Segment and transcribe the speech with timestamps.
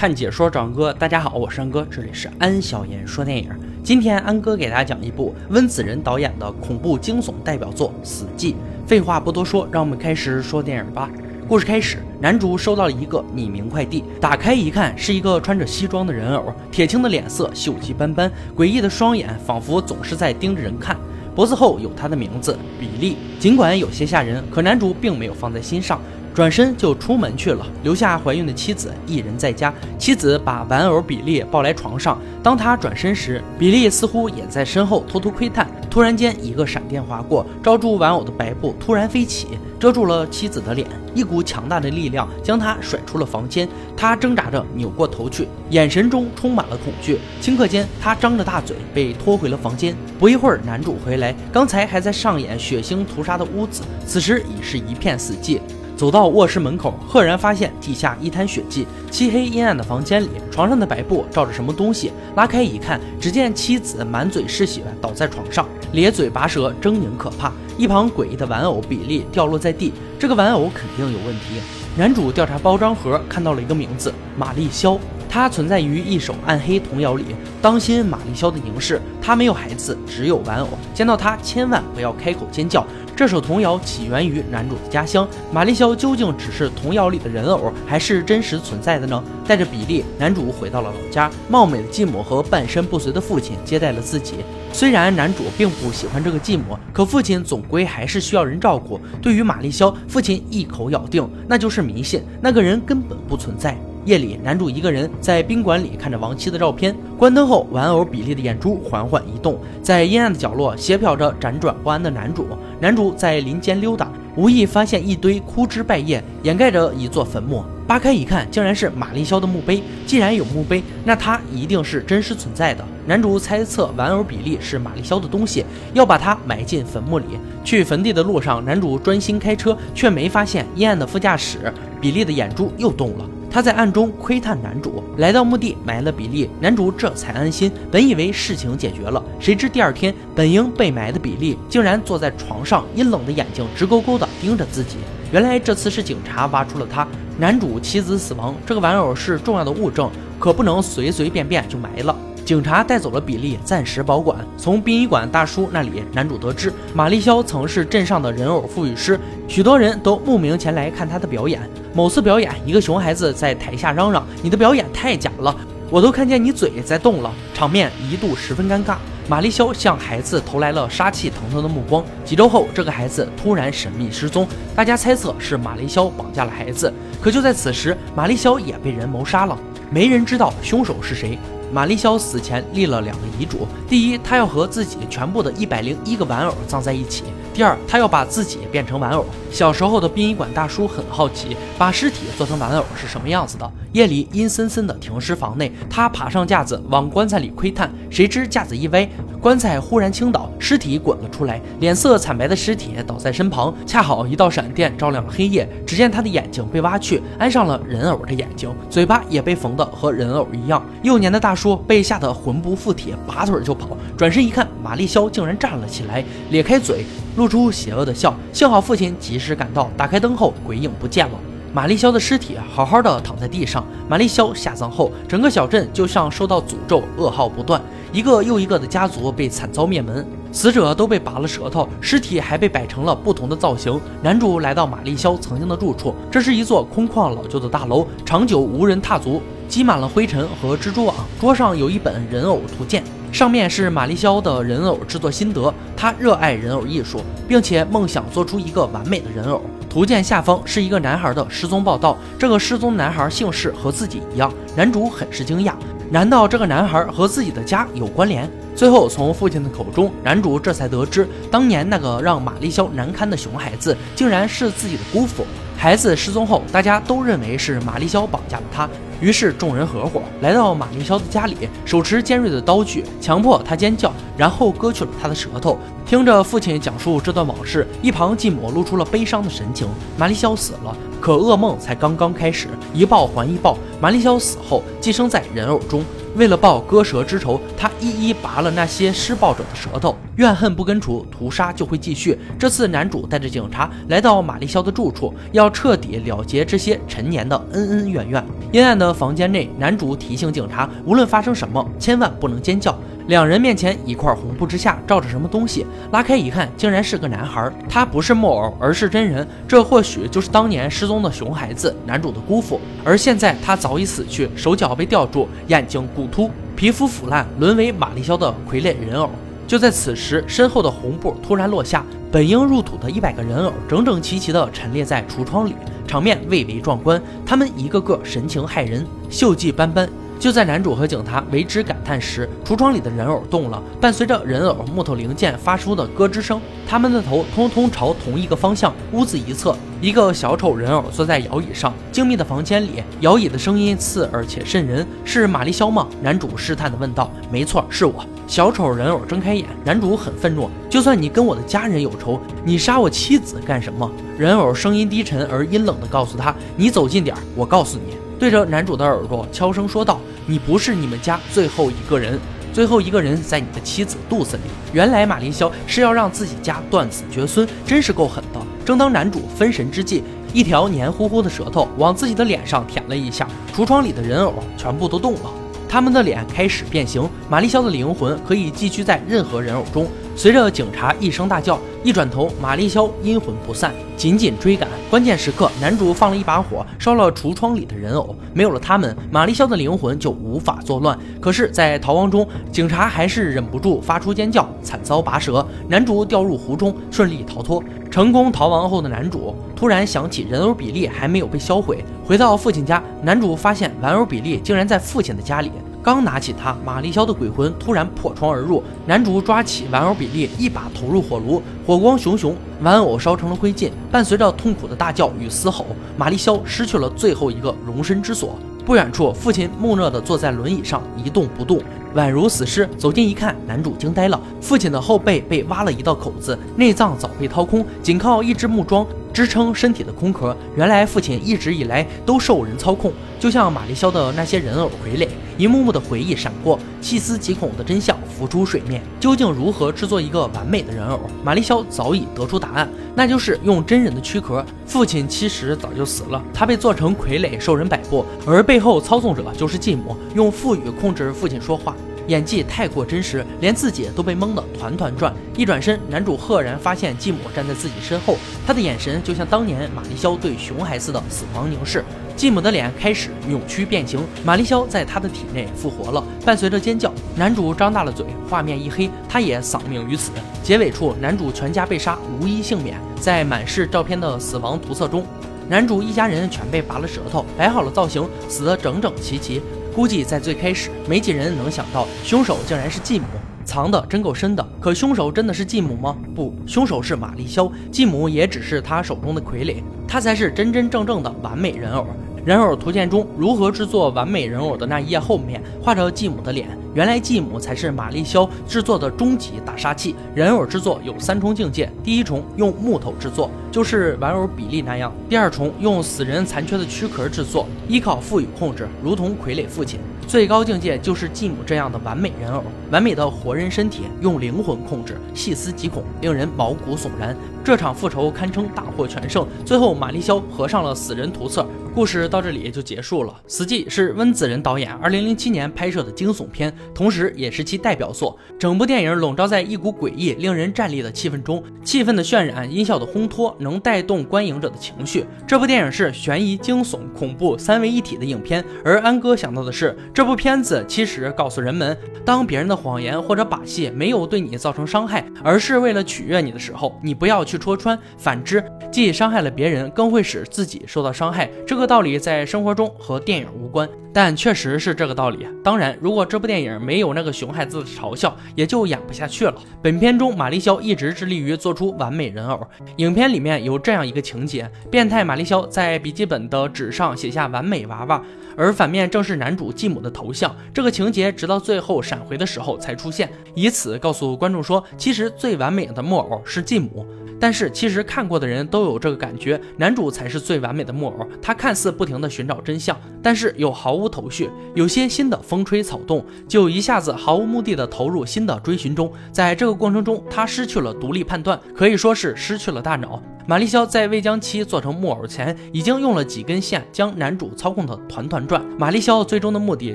[0.00, 3.50] 看解说找安哥，大家好，我是安哥，这里是安小言说电影。
[3.84, 8.52] 今天安哥给大家讲一部温子仁导演的恐怖惊悚代表作《死寂》。
[8.86, 11.10] 废话不多说，让我们开始说电影吧。
[11.46, 20.96] 故事开始，男主收到了一个匿名快递，打开一看，是一个穿着西装的人偶，铁青的脸色，锈迹斑斑，诡异的双眼，仿佛总是在盯着人看。
[21.34, 23.18] 脖子后有他的名字，比利。
[23.38, 26.00] 尽管有些吓人，可男主并没有放在心上。
[26.32, 29.72] 转身就出门去了，留下怀孕的妻子一人在家。
[29.98, 35.68] 妻子把玩偶比利抱来床上，当他转身时，比利似乎也在身后偷偷窥探。
[35.90, 39.48] 突然间，一个闪电划过，罩住玩偶的白布突然飞起，
[39.78, 40.86] 遮住了妻子的脸。
[41.12, 43.68] 一股强大的力量将他甩出了房间。
[43.96, 47.18] 他挣扎着扭过头去，眼神中充满了恐惧。
[47.42, 49.92] 顷刻间，他张着大嘴被拖回了房间。
[50.18, 55.58] 不一会儿，男主回来，刚才还在上演血腥屠杀的屋子，此时已是一片死寂。
[56.00, 58.86] 走到卧室门口，赫然发现地下一滩血迹。
[59.10, 62.10] 漆黑阴暗的房间里，床上的白布罩着什么东西。
[62.36, 67.52] 拉开一看，只见妻子满嘴是血，倒在床上，咧嘴拔舌，狰狞可怕。
[67.76, 71.60] 一旁诡异的玩偶比利掉落在地，这个玩偶肯定有问题。
[71.98, 74.98] 男主调查包装盒，看到了一个名字：玛丽肖。
[75.30, 77.24] 它存在于一首暗黑童谣里。
[77.62, 80.68] 当心玛丽肖的凝视，他没有孩子，只有玩偶。
[80.92, 82.84] 见到他，千万不要开口尖叫。
[83.14, 89.22] 这首童谣起源于男主的家乡，玛丽肖究竟只是童谣里的人偶，还是真实存在的呢？
[89.46, 91.30] 带着比利，男主回到了老家。
[91.48, 94.36] 貌美的继母和半身不遂的父亲接待了自己。
[94.72, 98.98] 虽然男主并不喜欢这个继母，可父亲总归还是需要人照顾。
[99.20, 103.76] 对于玛丽肖，父亲一口咬定那就是迷信，那个人根本不存在。
[104.04, 106.94] 夜里，男主一个人在宾馆里看着亡妻的照片。
[107.18, 112.46] 关灯后，玩偶比利的眼珠缓缓移动，在阴暗的角落斜瞟着辗转不安的男主。
[112.80, 117.62] 男主在林间溜达，无意发现一堆枯枝败叶掩盖着一座坟墓。
[117.86, 119.82] 扒开一看，竟然是玛丽肖的墓碑。
[120.06, 122.84] 既然有墓碑，那它一定是真实存在的。
[123.04, 127.24] 男主猜测玩偶比利是玛丽肖的东西，要把它埋进坟墓里。
[127.64, 131.72] 去坟地的路上，男主专心开车，却没发现阴暗的副驾驶。
[132.00, 133.28] 比利的眼珠又动了。
[133.50, 137.70] 他在暗中窥探男主，来到墓地埋了比利，男主这才安心。
[137.90, 144.98] 本以为事情解决了，谁知第二天本应被埋的比利竟然坐在床上，阴冷的眼睛直勾勾地盯着自己。
[145.32, 147.06] 原来这次是警察挖出了他。
[147.38, 152.14] 男主妻子死亡，这个玩偶是重要的物证，可不能随随便便就埋了。
[152.50, 154.36] 警察带走了比利，暂时保管。
[154.58, 159.16] 从殡仪馆大叔那里，男主得知玛丽肖曾是镇上的人偶赋予师，
[159.46, 161.60] 许多人都慕名前来看他的表演。
[161.94, 165.56] 某次表演，一个熊孩子在台下嚷嚷：“你的表演太假了，
[165.90, 168.96] 我都看见你嘴在动了。”场面一度十分尴尬。
[169.28, 172.04] 玛丽肖向孩子投来了杀气腾腾的目光。
[172.24, 174.44] 几周后，这个孩子突然神秘失踪，
[174.74, 176.92] 大家猜测是玛丽肖绑架了孩子。
[177.20, 179.56] 可就在此时，玛丽肖也被人谋杀了，
[179.88, 181.38] 没人知道凶手是谁。
[181.72, 187.24] 玛丽肖死前立了两个遗嘱：第一，她要和自己全部的一百零一个玩偶葬在一起；
[187.60, 189.22] 第二，他要把自己变成玩偶。
[189.50, 193.70] 小时候的殡仪馆大叔很好奇，把尸体做成玩偶是什么样子的。
[193.92, 199.06] 夜里阴森森的停尸房内，他爬上架子往棺材里窥探，谁知架子一歪。
[199.42, 203.74] 棺材忽然倾倒，尸体滚了出来，脸色惨白的尸体倒在身旁。
[203.84, 210.82] 恰好一道闪电照亮了黑夜，只见他的眼睛被挖去，安上了人偶的眼睛，嘴巴也被缝的和人偶一样。
[211.02, 213.98] 幼年的大叔被吓得魂不附体，拔腿就跑。
[214.16, 217.04] 转身一看，玛丽肖竟然站了起来，咧开嘴，
[217.36, 218.34] 露出邪恶的笑。
[218.52, 221.34] 幸好父亲及时赶到，打开灯后，鬼影不见了。
[221.72, 223.84] 玛丽肖的尸体好好的躺在地上。
[224.08, 227.80] 玛丽肖下葬后，整个小镇就像受到诅咒，噩耗不断。
[228.12, 234.00] 一个又一个的家族被惨遭灭门，死者都被拔了舌头，尸体还被摆成了不同的造型。
[234.20, 241.14] 男主来到玛丽肖曾经的住处，这是一座空旷老旧的大楼，长久无人踏足，积满了灰尘和蜘蛛网。
[241.40, 245.72] 桌上有一本人偶图鉴，上面是玛丽肖的人偶制作心得。
[245.96, 249.62] 他热爱人偶艺术，并且梦想做出一个完美的人偶。
[249.88, 254.52] 图鉴下方是一个男孩的失踪报道，这个失踪男孩姓氏和自己一样。
[254.76, 255.74] 男主很是惊讶。
[256.10, 258.48] 难道这个男孩和自己的家有关联？
[258.74, 265.44] 最后从父亲的口中，男主这才得知，当年那个让玛丽肖难堪的熊孩子，竟然是自己的姑父。
[265.76, 268.88] 孩子失踪后，大家都认为是玛丽肖绑架了他，
[269.20, 275.78] 于是众人合伙来到玛丽肖的家里，手持尖锐的刀具，强迫他尖叫，然后割去了他的舌头。
[276.06, 279.86] 听着父亲讲述这段往事，一旁继母露出了悲伤的神情。
[280.16, 280.96] 玛丽肖死了。
[281.20, 283.76] 可噩梦才刚刚开始，一报还一报。
[284.00, 286.02] 玛丽肖死后，寄生在人偶中，
[286.36, 290.16] 为了报割舌之仇，他一一拔了那些施暴者的舌头。
[290.36, 292.38] 怨恨不根除，屠杀就会继续。
[292.58, 298.42] 这次男主带着警察来到玛丽肖的住处，要彻底了结这些陈年的恩恩怨怨。
[298.72, 302.98] 阴暗的房间内，男主提醒警察，无论发生什么，千万不能尖叫。
[303.30, 307.72] 两人面前一块红布之下罩着什么东西，拉开一看，竟然是个男孩。
[307.88, 309.46] 他不是木偶，而是真人。
[309.68, 312.80] 这或许就是当年失踪的熊孩子，男主的姑父。
[313.04, 319.30] 而现在他早已死去，手脚被吊住，眼睛骨突，皮肤腐烂，沦为玛丽肖的傀儡人偶。
[319.64, 327.22] 就在此时，身后的红布突然落下，本应入土的一百个人偶整整齐齐地陈列在橱窗里，场面蔚为壮观。
[327.46, 330.08] 他们一个个神情骇人，锈迹斑斑。
[330.40, 336.58] 就在男主和警察为之感叹时，橱窗里的人偶动了，伴随着人偶木头零件发出的咯吱声，
[336.88, 338.90] 他们的头通通朝同一个方向。
[339.12, 341.92] 屋子一侧，一个小丑人偶坐在摇椅上。
[342.10, 345.06] 静谧的房间里，摇椅的声音刺耳且渗人。
[345.26, 346.08] 是玛丽肖吗？
[346.22, 347.30] 男主试探地问道。
[347.52, 348.24] 没错，是我。
[348.46, 350.70] 小丑人偶睁开眼，男主很愤怒。
[350.88, 354.10] 就算你跟我的家人有仇，你杀我妻子干什么？
[354.38, 360.18] 人偶声音低沉而阴冷地告诉他：“你走近点，我告诉你。”对着男主的耳朵悄声说道。
[360.46, 362.36] 你不是你们家最后一个人，
[362.72, 364.62] 最后一个人在你的妻子肚子里。
[364.92, 368.60] 原来玛丽肖是要让自己家断子绝孙，真是够狠的。
[368.84, 375.52] 正当男主分神之际，一条黏糊糊的舌头往自己的脸上舔了一下，橱窗里的人偶全部都动了，
[375.88, 377.28] 他们的脸开始变形。
[377.48, 380.08] 玛丽肖的灵魂可以寄居在任何人偶中。
[380.36, 384.88] 随着警察一声大叫，一转头，玛丽肖阴魂不散，紧紧追赶。
[385.10, 388.34] 关键时刻，男主放了一把火，烧了橱窗里的人偶。
[388.54, 391.18] 没有了他们，玛丽肖的灵魂就无法作乱。
[391.40, 395.66] 可是，在逃亡中，警察还是忍不住发出尖叫，惨遭拔舌。
[395.88, 397.82] 男主掉入湖中，顺利逃脱。
[398.10, 405.70] 成功逃亡后的男主突然想起人偶比利还没有被销毁，回到父亲家，男主发现玩偶比利竟然在父亲的家里。
[406.02, 408.82] 刚拿起它，玛丽肖的鬼魂突然破窗而入。
[409.06, 413.90] 男主抓起玩偶比利，一把投入火炉，火光熊熊，玩偶烧成了灰烬。
[414.10, 415.84] 伴随着痛苦的大叫与嘶吼，
[416.16, 418.58] 玛丽肖失去了最后一个容身之所。
[418.86, 421.78] 不远处，父亲木讷地坐在轮椅上，一动不动，
[422.14, 422.88] 宛如死尸。
[422.96, 429.06] 走近一看，男主惊呆了，父亲的后背被挖了一道口子，内脏早被掏空，仅靠一只木桩。
[429.32, 435.28] 支撑身体的空壳，原来父亲一直以来都受人操控，就像玛丽肖的那些人偶傀儡。
[435.56, 439.02] 一幕幕的回忆闪过，细思极恐的真相浮出水面。
[439.20, 441.20] 究竟如何制作一个完美的人偶？
[441.44, 444.64] 玛丽肖早已得出答案，那就是用真人的躯壳。
[444.86, 451.94] 父亲其实早就死了，他被做成傀儡受人摆布，而背后操纵者就是继母，用腹语控制父亲说话。
[452.30, 455.34] 演技太过真实，连自己都被蒙得团团转。
[455.56, 462.04] 一转身，男主赫然发现继母站在自己身后，他的眼神就像当年玛丽肖对熊孩子的死亡凝视。
[462.36, 470.30] 继母的脸开始扭曲变形，玛丽肖在他的体内复活了，伴随着尖叫，男主张大了嘴，画面一黑，他也丧命于此。
[470.62, 472.96] 结尾处，男主全家被杀，无一幸免。
[473.20, 475.26] 在满是照片的死亡图册中，
[475.68, 479.60] 男主一家人全被拔了舌头，摆好了造型，死得整整齐齐。
[479.94, 483.24] 估计在最开始，没几人能想到凶手竟然是继母，
[483.64, 484.66] 藏的真够深的。
[484.80, 486.16] 可凶手真的是继母吗？
[486.34, 492.06] 不，凶手是玛丽肖，继母也只是他手中的傀儡，他才是真真正正的完美人偶。
[492.44, 496.68] 人偶图鉴中如何制作完美人偶的那一页后面画着继母的脸。
[496.94, 500.14] 原来继母才是玛丽肖制作的终极大杀器。
[500.34, 517.36] 人偶制作有三重境界：第一重用木头制作，就是玩偶比例那样；第二重用死人残缺的躯壳制作，依靠赋予控制，如同傀儡父亲；最高境界就是继母这样的完美人偶，完美的活人身体，用灵魂控制，细思极恐，令人毛骨悚然。
[517.62, 519.46] 这场复仇堪称大获全胜。
[519.66, 523.34] 最后，玛丽肖合上了死人图册，故事到这里也就结束了。
[523.46, 526.74] 死寂是温子仁导演2007年拍摄的惊悚片。
[526.94, 528.36] 同时，也是其代表作。
[528.58, 535.24] 整部电影笼罩在一股诡异、令人战栗的气氛中，气氛的渲染、音效的烘托，能带动观影者的情绪。
[535.46, 538.64] 这部电影是悬疑、惊悚、恐怖三位一体的影片。
[538.84, 547.98] 而安哥想到的是，这部片子其实告诉人们，当别人的谎言或者把戏没有对你造成伤害，而是为了取悦你的时候，你不要去戳穿。
[548.16, 551.50] 反之，既伤害了别人，更会使自己受到伤害。
[551.66, 553.88] 这个道理在生活中和电影无关。
[554.12, 555.46] 但确实是这个道理。
[555.62, 559.54] 当然，如果这部电影没有那个熊孩子的嘲笑，也就演不下去了。
[559.82, 562.66] 本片中，玛丽肖一直致力于做出完美人偶。
[562.96, 568.22] 影片里面有这样一个情节：变态玛丽肖在笔记本的纸上写下“完美娃娃”，
[568.56, 570.54] 而反面正是男主继母的头像。
[570.74, 577.06] 这个情节直到最后闪回的时候才出现，以此告诉观众说，其实最完美的木偶是继母。
[577.40, 581.26] 但是其实看过的人都有这个感觉，男主才是最完美的木偶。
[581.40, 589.10] 他看似不停地寻找真相，但是又毫无头绪，有些新的风吹草动，就一下子毫无目的的投入新的追寻中。
[589.32, 593.22] 在这个过程中，他失去了独立判断，可以说是失去了大脑。
[593.50, 598.64] 玛丽肖在未将其做成木偶前，已经用了几根线将男主操控的团团转。
[598.78, 599.92] 玛丽肖最终的目的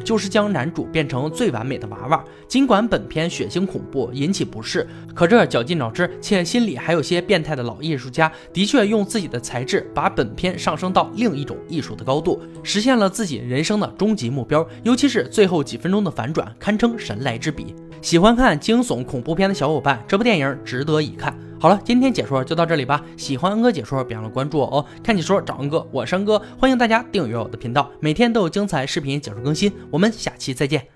[0.02, 2.22] 就是将男主变成最完美的娃娃。
[2.50, 14.68] 尽管本片血腥恐怖，引起不适，可这绞尽脑汁且心里还有些变态的老艺术家，的确用自己的才智把本片上升到另一种艺术的高度，实现了自己人生的终极目标。
[14.84, 17.74] 尤其是最后几分钟的反转，堪称神来之笔。
[18.02, 21.34] 喜欢看惊悚恐怖片的小伙伴，这部电影值得一看。
[21.66, 23.04] 好了，今天解说就到这里吧。
[23.18, 24.86] 喜欢恩哥解说，别忘了关注我哦。
[25.04, 29.74] 看解说找恩哥，我是恩哥，欢迎大家订阅我的频道，每天都有精彩视频解说更新。
[29.90, 30.86] 我们下期再见。